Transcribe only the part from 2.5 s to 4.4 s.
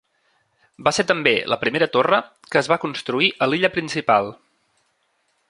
que es va construir a l'illa principal.